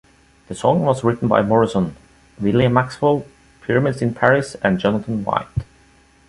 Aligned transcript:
The 0.47 0.55
song 0.55 0.79
was 0.81 1.03
written 1.03 1.27
by 1.27 1.43
Morrison, 1.43 1.95
William 2.39 2.73
Maxwell, 2.73 3.23
Pyramids 3.61 4.01
in 4.01 4.15
Paris, 4.15 4.55
and 4.63 4.79
Jonathan 4.79 5.23
White. 5.23 5.45